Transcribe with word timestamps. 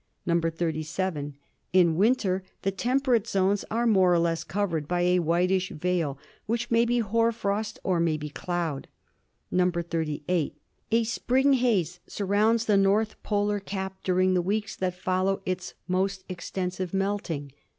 "(37) 0.25 1.35
In 1.73 1.95
winter 1.95 2.41
the 2.63 2.71
temperate 2.71 3.27
zones 3.27 3.63
are 3.69 3.85
more 3.85 4.11
or 4.15 4.17
less 4.17 4.43
covered 4.43 4.87
by 4.87 5.01
a 5.01 5.19
whitish 5.19 5.69
veil, 5.69 6.17
which 6.47 6.71
may 6.71 6.85
be 6.85 6.97
hoar 6.97 7.31
frost 7.31 7.77
or 7.83 7.99
may 7.99 8.17
be 8.17 8.27
cloud. 8.27 8.87
"(38) 9.55 10.55
A 10.91 11.03
spring 11.03 11.53
haze 11.53 11.99
surrounds 12.07 12.65
the 12.65 12.77
north 12.77 13.21
polar 13.21 13.59
cap 13.59 13.97
dur 14.03 14.19
ing 14.21 14.33
the 14.33 14.41
weeks 14.41 14.75
that 14.75 14.95
follow 14.95 15.43
its 15.45 15.75
most 15.87 16.23
extensive 16.27 16.95
melting. 16.95 17.51